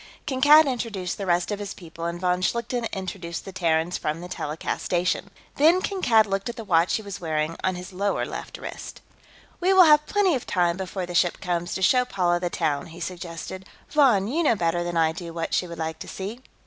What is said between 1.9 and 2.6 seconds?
and von